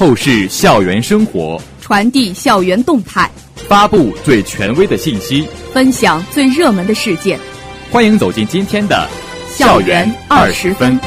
[0.00, 3.30] 透视校园生活，传递校园动态，
[3.68, 7.38] 发布最权威的信息，分享最热门的事件。
[7.90, 9.06] 欢迎走进今天的
[9.58, 10.98] 《校园二十分》。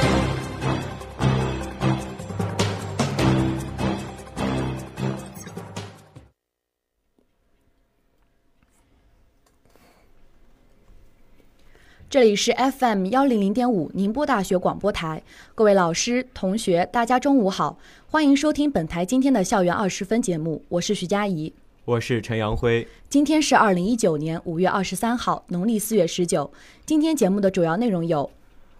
[12.13, 15.23] 这里是 FM 幺零零点五宁波大学广播台，
[15.55, 21.51] 各位老师、同学，大家中午好，欢迎收听本台今天的校园二十分节目，我是徐佳怡，
[21.85, 22.87] 我是陈阳辉。
[23.09, 26.51] 今天是二零一九年五月二十三号，农历四月十九。
[26.85, 28.29] 今天节目的主要内容有：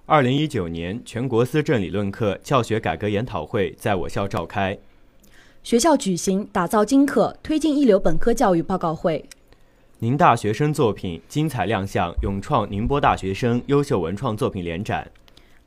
[0.06, 4.76] 二零一九年全国思政理论课教学改革研讨会在我校召开；
[5.64, 9.26] 学校举行打造金课、推进一流本科教育报告会。
[10.04, 15.10] 宁大学生作品精彩亮相，勇创宁波大学生优秀文创作品联展。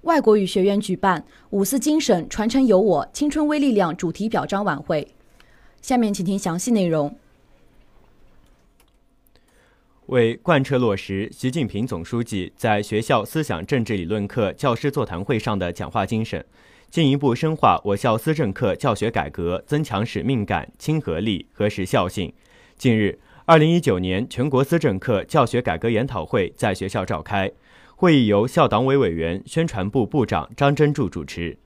[0.02, 5.08] 外国语学院举办“五四精神传承有我，青春微力量”主题表彰晚会。
[5.80, 7.16] 下面请听详细内容。
[10.08, 16.44] 为贯彻落实习近平总书记在学校思想政治理论课教师座谈会上的讲话精神，
[16.90, 22.30] 进一步深化我校思政课教学改革，增强使命感、亲和力和时效性，
[22.76, 23.18] 近日。
[23.48, 27.48] 二零一九年全国思政课教学改革研讨会在学校召开，
[27.94, 31.56] 会议由校党委委员、宣传部部长张真柱主持。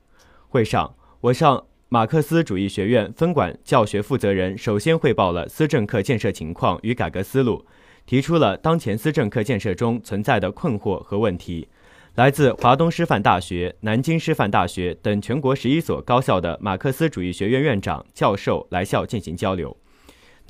[0.47, 7.65] 会上，我校马克思主义学院分管教学负责人首先汇报了思政课建设情况与改革思路，
[8.05, 11.67] 提出了当前思政课建设中存在的困惑和问题。
[12.13, 19.75] 来自华东师范大学、南京师范大学等全国十一所高校的马克思主义学院院长、教授来校进行交流。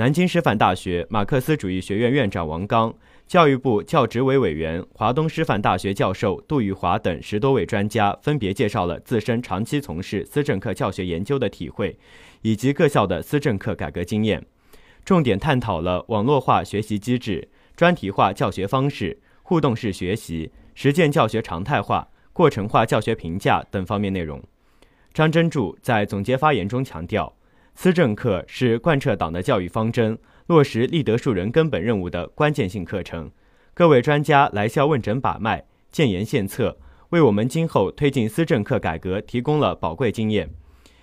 [0.02, 2.92] 南京师范大学马克思主义学院院长王刚、
[3.28, 11.96] 教育部教职委委员、华东师范大学教授杜玉华等十多位专家分别介绍了自身长期从事思政课教学研究的体会，
[12.42, 14.44] 以及各校的思政课改革经验，
[15.06, 24.42] 重点探讨了网络化学习机制、专题化教学方式、互动式学习、实践教学常态化、过程化教学评价等方面内容。
[25.14, 27.32] 张真柱在总结发言中强调。
[27.74, 30.18] 思政课是贯彻党的教育方针、
[30.48, 33.32] 落实立德树人根本任务的关键性课程。
[33.74, 36.78] 各位专家来校问诊把脉、建言献策，
[37.10, 40.50] 为我们今后推进思政课改革提供了宝贵经验。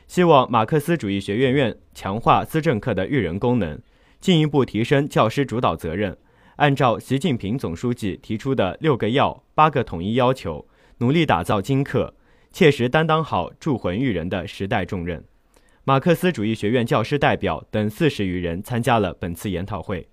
[0.06, 3.81] 希望马克思主义学院院强化思政课的育人功能，
[4.21, 6.17] 进一步提升教师主导责任，
[6.56, 10.67] 按照习近平总书记提出的六个要、八个统一要求，
[10.99, 12.15] 努力打造金课，
[12.53, 15.25] 切实担当好铸魂育人的时代重任。
[15.88, 20.06] 马克思主义学院教师代表等四十余人参加了本次研讨会。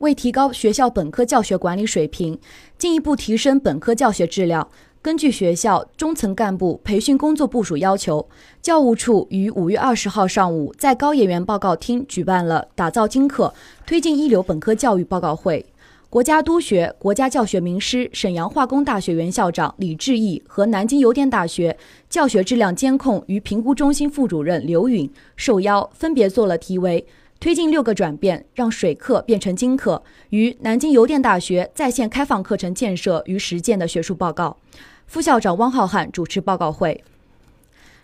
[0.00, 2.38] 为提高学校本科教学管理水平，
[2.76, 4.68] 进一步提升本科教学质量，
[5.00, 8.28] 根据学校中层干部培训工作部署要求，
[8.60, 13.54] 教务处于五月二十号上午在高研园报告厅举办了“打造金课，
[13.86, 15.64] 推进一流本科教育”报告会。
[16.14, 21.76] 国家督学、国家教学名师、沈阳化工大学原校长李志毅和南京邮电大学
[22.08, 27.04] 教学质量监控与评估中心副主任刘允受邀，分别做了题为
[27.40, 34.56] “推进六个转变，让水课变成金课”与南京邮电大学在线开放课程建设与实践的学术报告。
[35.08, 37.02] 副校长汪浩瀚主持报告会。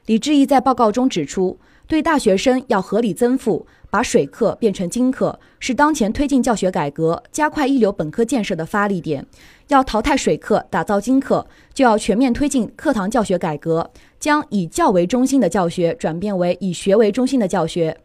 [0.06, 1.60] 李志毅在报告中指出，
[1.90, 3.66] 对大学生要合理增负。
[3.90, 9.26] 把水课变成金课，是当前推进教学改革、加快一流本科建设的发力点。
[9.66, 13.90] 要淘汰水课，打造金课，就要全面推进课堂教学改革，
[14.20, 17.98] 将以教为中心的教学转变为以学为中心的教学。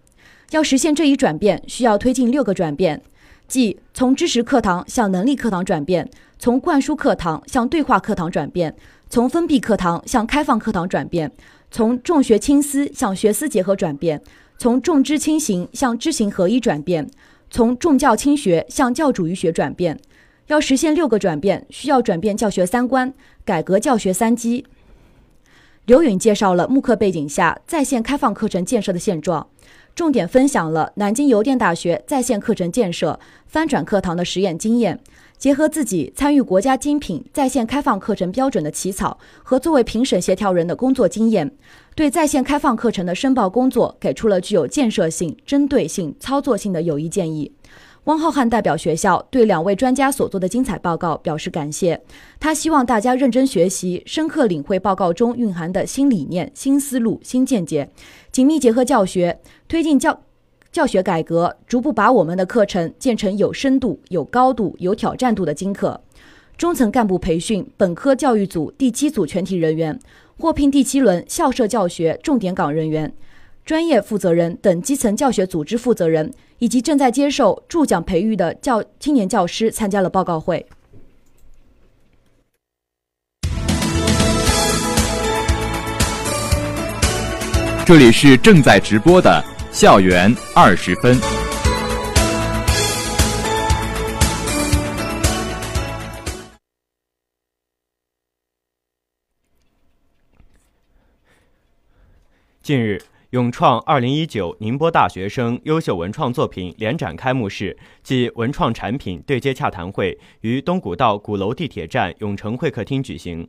[0.50, 3.00] 要实现这一转变，需要推进六个转变，
[3.48, 6.10] 即从知识课堂向能力课堂转变，
[6.40, 8.76] 从灌输课堂向对话课堂转变，
[9.08, 11.32] 从封闭课堂向开放课堂转变，
[11.76, 14.22] 从重学轻思向学思结合转变。
[14.58, 17.12] 从重知轻行向知行合一转变，
[17.50, 20.00] 从重教轻学向教主义学转变，
[20.48, 23.14] 要实现六个转变，需要转变教学三观，
[23.44, 24.66] 改革教学三基。
[25.86, 29.46] 刘允介绍了慕课背景下在线开放课程建设的现状，
[29.94, 34.98] 重点分享了南京邮电大学在线课程建设翻转课堂的实验经验。
[35.38, 41.52] 结合自己参与国家精品在线开放课程标准的起草和作为评审协调人的工作经验，
[41.96, 47.52] 对在线开放课程的申报工作给出了具有建设性、针对性、操作性的有益建议。
[48.06, 52.00] 汪浩瀚代表学校对两位专家所做的精彩报告表示感谢，
[52.40, 57.90] 他希望大家认真学习，深刻领会报告中蕴含的新理念、新思路、新见解，
[58.32, 60.22] 紧密结合教学，推进教。
[60.76, 66.02] 教学改革，逐步把我们的课程建成有深度、有高度、有挑战度的精课。
[66.58, 69.98] 中层干部培训本科教育组第七组全体人员，
[70.38, 73.14] 获聘第七轮校舍教学重点岗人员、
[73.64, 80.66] 专业负责人等基层教学组织负责人，以及正在接受助讲培育的教青年教师参加了报告会。
[87.86, 89.42] 这里是正在直播的
[89.76, 91.14] 校园二十分。
[102.62, 103.02] 近日，
[103.32, 113.46] 永创二零一九宁波大学生优秀文创作品联展开幕式暨文创产品对接洽谈会于东古道鼓楼地铁站永城会客厅举行。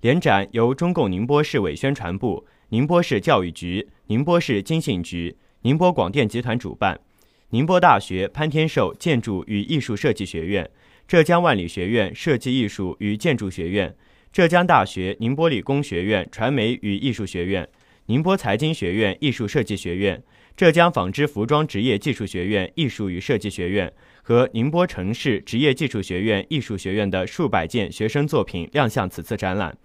[0.00, 5.36] 联展由中共宁波市委宣传部、宁波市教育局、宁波市经信局、
[5.66, 7.00] 宁波广电集团主办，
[7.50, 10.70] 宁波大学潘天寿建筑与艺术设计学院、
[11.08, 13.92] 浙江万里学院设计艺术与建筑学院、
[14.32, 17.68] 浙江大学宁波理工学院传媒与艺术学院。
[18.04, 20.22] 宁波财经学院艺术设计学院、
[20.56, 23.92] 浙江纺织服装职业技术学院艺术与设计学院
[24.22, 29.76] 和宁波城市职业技术学院艺术学院的数百件学生作品亮相此次展览。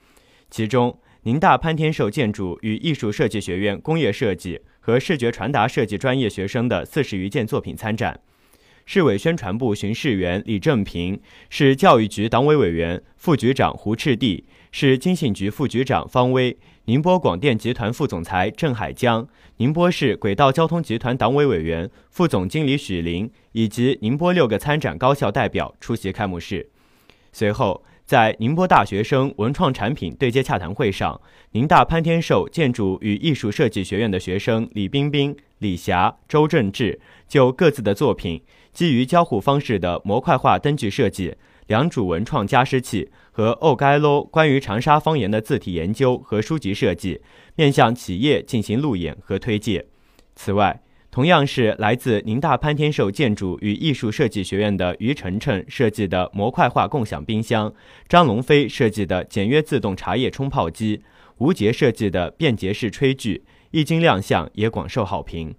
[0.51, 8.19] 其中，宁大潘天寿建筑与艺术设计学院工业设计和视觉传达设计专业学生的四十余件作品参展。
[8.85, 16.57] 市委宣传部巡视员李正平，市教育局党委委员、副局长胡赤地，市经信局副局长方威。
[16.85, 19.25] 宁波广电集团副总裁郑海江、
[19.57, 26.67] 宁波市轨道交通集团党委委员、副总经理许林以及宁波六个参展高校代表出席开幕式。
[27.31, 31.21] 随后，在宁波大学生文创产品对接洽谈会上，
[31.51, 38.43] 宁大潘天寿建筑与艺术设计学院的学生李冰冰、李霞、周正志就各自的作品，
[38.73, 41.35] 基于交互方式的模块化灯具设计。
[41.67, 47.21] 良渚文创加湿器和欧该喽关于长沙方言的字体研究和书籍设计，
[47.55, 49.85] 面向企业进行路演和推介。
[50.35, 50.81] 此外，
[51.11, 57.73] 同样是来自宁大潘天寿建筑与艺术设计学院的于晨晨设计的模块化共享冰箱，
[58.07, 61.03] 张龙飞设计的简约自动茶叶冲泡机，
[61.39, 65.53] 吴杰设计的便捷式炊具，一经亮相也广受好评。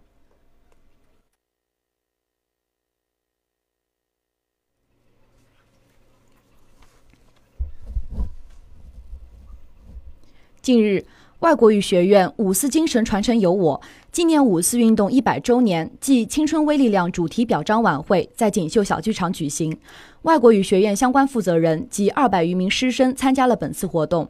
[10.63, 11.05] 近日，
[11.43, 19.77] 外国语学院“五四精神传承有我”纪念五四运动一百周年暨青春微力量主题表彰晚会在锦绣小剧场举行。
[20.23, 24.29] 外国语学院相关负责人及二百余名师生参加了本次活动。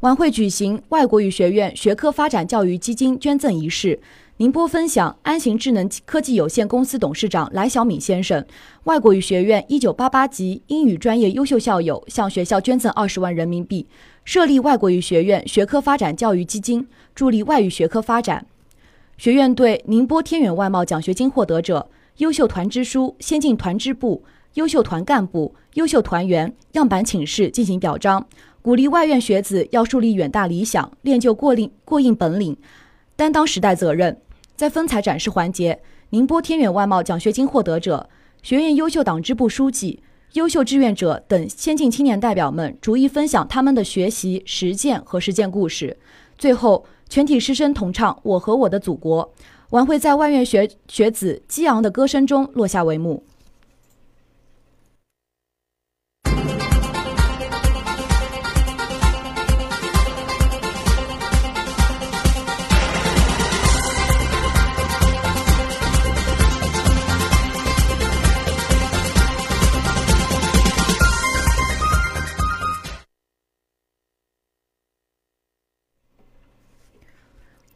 [0.00, 4.00] 晚会举行外国语学院学科发展教育基金捐赠仪式。
[4.38, 8.44] 宁波分享安行智能科技有限公司董事长来小敏先生，
[8.84, 13.86] 外国语学院一九八八级英语专业优秀校友向学校捐赠二十万人民币，
[14.26, 18.44] 设立外国语学院学科发展教育基金，助力外语学科发展。
[19.16, 21.88] 学院对宁波天远外贸奖学金获得者、
[22.18, 24.22] 优秀团支书、先进团支部、
[24.54, 28.26] 优秀团干部、优秀团员、样板寝室进行表彰，
[28.60, 32.54] 鼓励外院学子要树立远大理想，练就过硬过硬本领，
[33.16, 34.18] 担当时代责任。
[34.56, 35.78] 在风采展示环节，
[36.10, 38.08] 宁波天远外贸奖学金获得者、
[38.42, 40.02] 学院优秀党支部书记、
[40.32, 45.96] 优秀志愿者等先进青年代表们逐一分享他们的学习、实践和实践故事。
[46.38, 49.24] 最后，全体师生同唱《我和我的祖国》。
[49.70, 53.22] 晚会在万院学学子激昂的歌声中落下帷幕。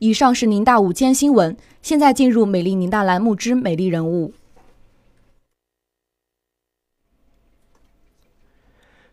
[0.01, 4.33] 以上是宁大午间新闻，现在进入美丽宁大栏目之美丽人物。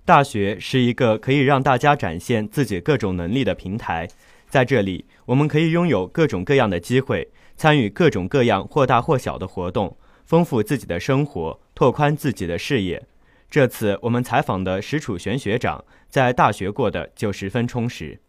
[0.05, 4.07] 大学是一个可以让大家展现自己各种能力的平台，
[4.47, 13.05] 在这里，我们可以拥有各种各样的机会，参与各种各样或大或小的活动，丰富自己的生活，拓宽自己的视野。
[13.49, 18.21] 这次我们采访的石楚玄学长，在大学过得就十分充实。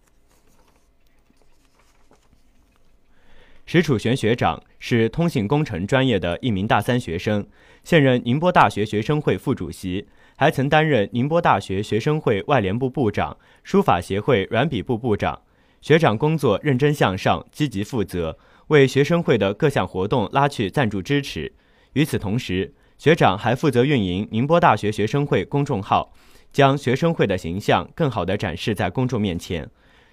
[3.68, 7.46] 石楚玄学长是通信工程专业的一名大三学生，
[7.84, 10.08] 现任宁波大学学生会副主席，
[10.38, 15.38] 还曾担任宁波大学学生会外联部部长、书法协会软笔部部长。
[15.82, 21.52] 学长工作认真向上、积极负责，为学生会的各项活动拉去赞助支持。
[21.92, 26.14] 与此同时，学长还负责运营宁波大学学生会公众号，
[26.50, 29.68] 将学生会的形象更好地展示在公众面前。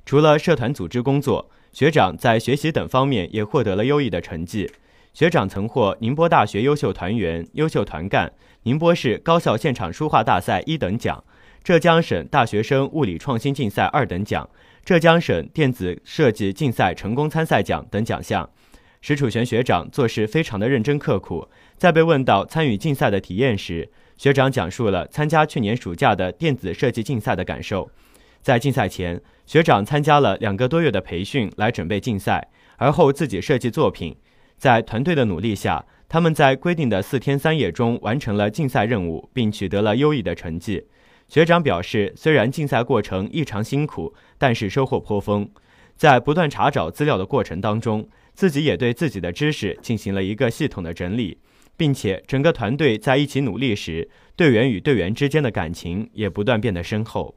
[0.05, 4.71] 除了社团组织工作，学长在学习等方面也获得了优异的成绩。
[5.13, 8.31] 学长曾获宁波大学优秀团员、优秀团干、
[8.63, 11.21] 宁波市高校现场书画大赛一等奖、
[11.61, 14.49] 浙江省大学生物理创新竞赛二等奖、
[14.85, 18.49] 浙江省电子设计竞赛成功参赛奖等奖项。
[19.01, 27.91] 石楚玄学长做事非常的认真刻苦，在被问到参与竞赛的体验时，学长讲述了参加去年暑假的电子设计竞赛的感受。
[28.45, 32.47] 在竞赛前，学长参加了两个多月的培训来准备竞赛，
[32.77, 34.15] 而后自己设计作品。
[34.55, 40.85] 在团队的努力下，他们在规定的四天三夜中完成了竞赛任务，并取得了优异的成绩。
[41.27, 45.49] 学长表示，虽然竞赛过程异常辛苦，但是收获颇丰。
[45.95, 51.39] 在不断查找资料的过程当中，自己也对自己的知识进行了一个系统的整理，
[51.75, 57.33] 并且整个团队在一起努力时，队员与队员之间的感情也不断变得深厚。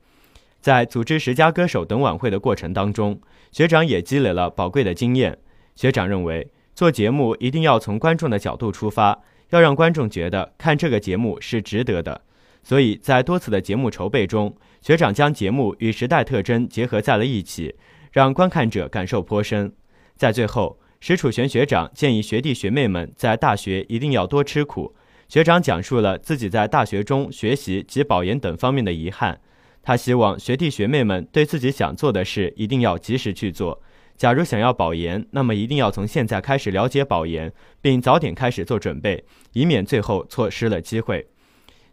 [0.61, 3.21] 在组织十佳歌手等晚会的过程当中，
[3.53, 5.39] 学长也积累了宝贵的经验。
[5.75, 12.23] 学长认为，做节目一定要从观众的角度出发，要让观众觉得看这个节目是值得的。
[12.63, 17.75] 所以在多次的节目筹备中，学长将节目与时代特征结合在了一起，
[18.13, 19.73] 让观看者感受颇深。
[20.17, 20.79] 在最后。
[21.01, 24.97] 石楚玄学长建议学弟学妹们在大学一定要多吃苦。
[25.29, 29.41] 学长讲述了自己在大学中学习及保研等方面的遗憾。
[29.83, 33.83] 他希望学弟学妹们对自己想做的事一定要及时去做。
[34.17, 41.29] 假如想要保研，那么一定要从现在开始了解保研，并早点开始做准备，以免最后错失了机会。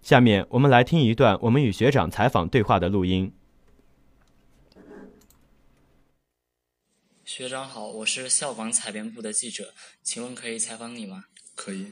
[0.02, 3.32] 下面我们来听一段我们与学长采访对话的录音。
[7.24, 9.74] 学长好，我是校广采编部的记者，
[10.04, 11.26] 请问可以采访你吗？
[11.56, 11.92] 可以，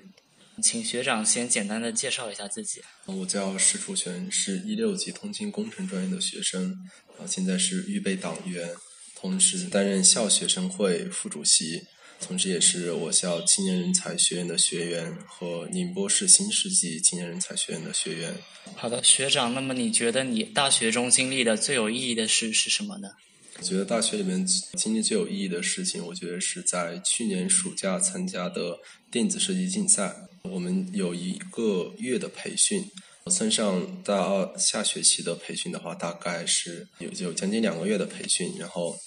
[0.62, 2.82] 请学长先简单的介绍一下自己。
[3.06, 6.76] 我叫石楚璇，是一六级通信工程专业的学生，
[7.18, 8.70] 啊，现在是预备党员，
[9.16, 11.82] 同时担任校学生会副主席，
[12.22, 18.36] 同时也是我校青年人才学院的学员和宁波市新世纪青年人才学院的学员。
[18.76, 23.10] 好的，学长，那么你觉得你大学中经历的最有意义的事是什么呢？
[23.58, 24.46] 我觉得大学里面
[24.78, 28.80] 经历最有意义的事情，我觉得是在去年暑假参加的
[29.12, 30.16] 电子设计竞赛。
[30.52, 32.92] 我们有一个月的培训，
[33.28, 38.54] 算上大二下学期的培训的话，大概是有有将近两个月的培训。
[38.60, 38.98] 然后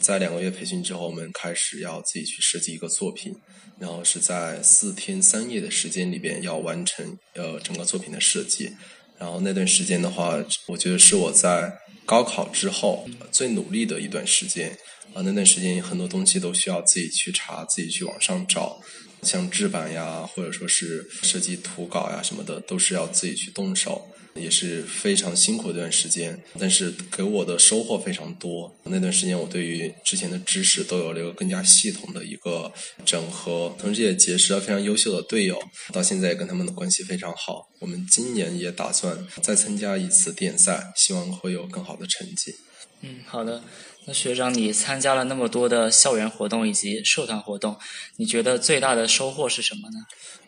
[0.00, 3.34] 在两个月培训之后，我们开始要自己去设计一个作品，
[3.80, 8.72] 然后是在四天三夜的时间里边要完成呃整个作品的设计。
[9.18, 11.78] 然后那段时间的话，我觉得是我在。
[12.08, 14.70] 高考之后最努力的一段时间
[15.12, 18.80] 啊，那段时间很多东西都需要自己去查，自己去网上找，
[19.22, 24.08] 像制版呀，或者说是设计图稿呀什么的，都是要自己去动手。
[24.34, 28.72] 也是非常辛苦的一段时间，但是给我的收获非常多。
[28.84, 32.72] 那段时间，我对于之前的知识都有了一个更加系统的一个
[33.04, 35.60] 整合，同时也结识了非常优秀的队友，
[35.92, 37.66] 到现在跟他们的关系非常好。
[37.80, 42.54] 我们今年也打算再参加一次电赛，希望会有更好的成绩。
[43.00, 43.64] 嗯，好的。
[44.08, 47.76] 那学长，你参加了那么多的校园活动以及社团活动，
[48.16, 49.98] 你觉得最大的收获是什么呢？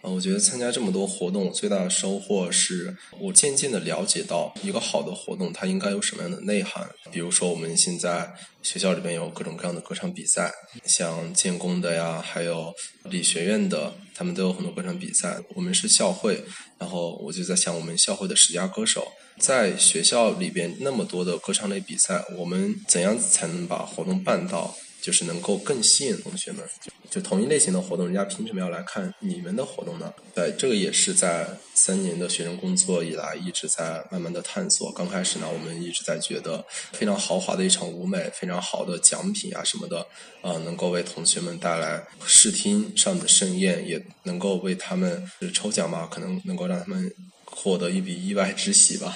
[0.01, 6.89] 呃，我觉得参加这么多活动，最大的收获是我渐渐的了解到一个好的活动它应该有什么样的内涵。
[7.13, 10.51] 比如说，我们现在学校里面有各种各样的歌唱比赛，
[10.87, 12.73] 像建工的呀，还有
[13.11, 15.37] 理学院的，他们都有很多歌唱比赛。
[15.55, 16.43] 我们是校会，
[16.79, 19.07] 然后我就在想，我们校会的十佳歌手。
[19.41, 26.63] 在学校里边那么多的歌唱类比赛，我们怎样才能把活动办到，就是能够更吸引同学们？
[27.11, 30.13] 就同一类型的活动，人家凭什么要来看你们的活动呢？
[30.33, 34.93] 对，这个也是在三年的学生工作以来一直在慢慢的探索。
[34.93, 40.07] 刚开始呢，我们一直在觉得非常豪华的一场舞美，非常好的奖品啊什么的，
[40.43, 47.11] 呃，能够为同学们带来视听上的盛宴，也能够为他们抽奖嘛，可能能够让他们。
[47.51, 49.15] 获得一笔意外之喜吧，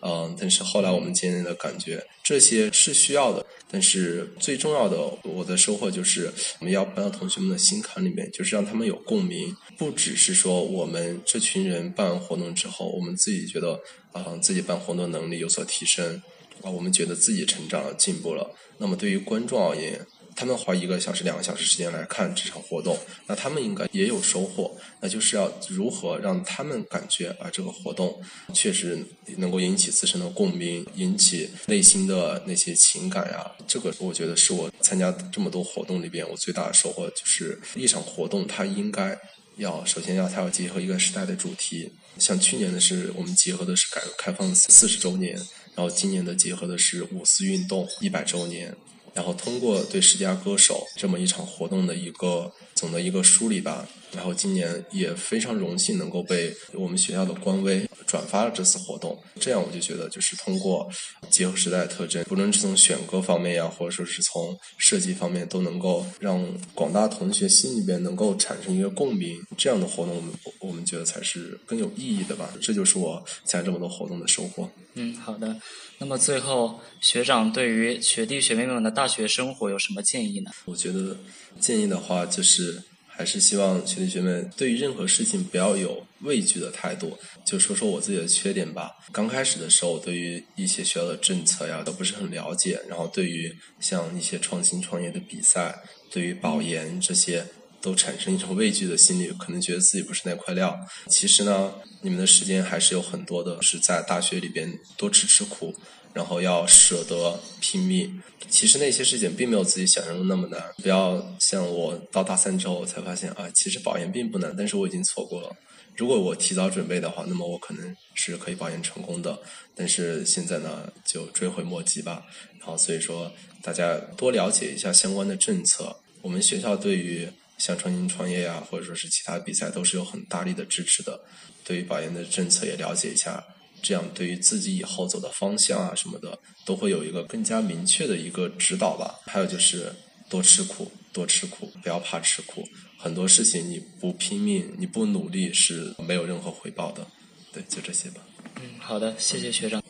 [0.00, 13.80] 嗯，但是后来我们渐渐的感觉这些是需要的，但是最重要的我的收获就是我们要搬到同学们的心坎里面，就是让他们有共鸣，不只是说我们这群人办完活动之后，我们自己觉得
[14.12, 16.22] 啊自己办活动能力有所提升，
[16.62, 20.06] 啊我们觉得自己成长了进步了，那么对于观众而言。
[20.34, 24.74] 他们花一个小时、两个小时时间来看这场活动，那他们应该也有收获。
[25.00, 28.20] 那就是要如何让他们感觉啊，这个活动
[28.54, 29.04] 确实
[29.36, 33.50] 能够引起自身的共鸣，引起内心的那些情感呀。
[33.66, 39.18] 这个我觉得是我参加这么多活动里边我最大的收获，就是一场活动它应该
[39.56, 45.34] 要首先要它要结合一个时代的主题，像去年的是我们结合的是改革开放四十周年，
[45.74, 48.74] 然后今年的结合的是五四运动一百周年，
[49.14, 53.86] 然后通过对十佳歌手这么一场活动的一个总的一个梳理吧。
[54.14, 60.86] 然后今年也非常荣幸能够被我们学校的官微转发了这次活动，这样我就觉得就是通过
[61.30, 69.40] 结合时代特征，不论是从选歌方面呀，或者说是从设计方面，都能够让广大同学心里边能够产生一个共鸣。
[69.56, 72.52] 这样的活动，我们我们觉得才是更有意义的吧。
[72.60, 74.68] 这就是我参加这么多活动的收获。
[74.94, 75.56] 嗯，好的。
[75.98, 80.50] 那么最后，学长对于学弟学妹们的大学生活有什么建议呢？
[80.66, 81.16] 我觉得
[81.58, 82.82] 建议的话就是。
[83.14, 87.18] 还是希望学弟学妹对于任何事情不要有畏惧的态度。
[87.44, 88.90] 就说说我自己的缺点吧。
[89.12, 97.46] 刚开始的时候，对于一些学校的政策呀都不是很了解，然后对于像一些创新创业的比赛，对于保研这些，
[97.82, 100.78] 都产生一种畏惧的心理，可能觉得自己不是那块料。
[101.08, 105.74] 其实呢，你们的时间还是有很多的，是在大学里边多吃吃苦。
[106.14, 110.62] 然后要舍得拼命，其实那些事情并没有自己想象的那么难。
[110.82, 115.50] 不要像我到大三之后才发现啊，其实保研并不难，但是我已经错过了。
[115.96, 119.40] 如果我提早准备的话，那么我可能是可以保研成功的。
[119.74, 122.22] 但是现在呢，就追悔莫及吧。
[122.58, 125.96] 然后所以说，大家多了解一下相关的政策。
[126.20, 127.26] 我们学校对于
[127.64, 131.20] 像创新创业呀，或者说是其他比赛，都是有很大力的支持的。
[131.62, 133.44] 对于保研的政策也了解一下。
[133.80, 139.20] 这样对于自己以后走的方向啊什么的，都会有一个更加明确的一个指导吧。
[139.26, 139.92] 还有就是
[140.28, 142.66] 多吃苦，多吃苦，不要怕吃苦。
[142.96, 147.06] 很多事情你不拼命，你不努力是没有任何回报的。
[147.52, 148.20] 对，就这些吧。
[148.56, 149.81] 嗯，好的，谢谢学长。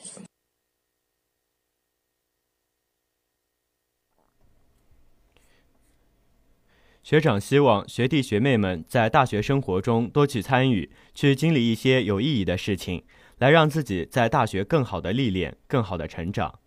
[7.02, 13.02] 学长希望学弟学妹们在大学生活中多去参与，去经历一些有意义的事情。
[13.38, 16.60] 来让自己在大学更好的历练，更好的成长。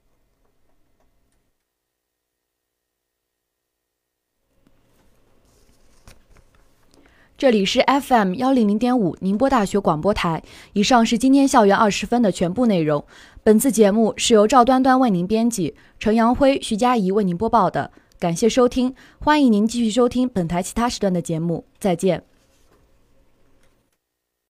[7.37, 10.43] 这里是 FM 幺零零点五宁波大学广播台。
[10.73, 13.05] 以上是今天校园二十分的全部内容。
[13.41, 17.91] 本次节目是由赵端端为您编辑，陈阳辉、徐佳怡为您播报的。
[18.19, 21.65] 感谢收听，欢迎您继续收听本台其他时段的节目。
[21.79, 22.23] 再见。